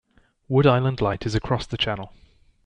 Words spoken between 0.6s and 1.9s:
Island Light is across the